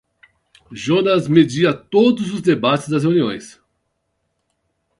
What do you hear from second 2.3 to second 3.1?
os debates das